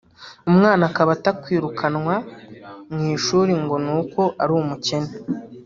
umwana 0.49 0.83
akaba 0.89 1.11
atakwirukanwa 1.17 2.15
mu 2.93 3.03
ishuri 3.15 3.53
ngo 3.63 3.75
ni 3.85 3.91
uko 4.01 4.21
ari 4.41 4.51
umukene 4.61 5.11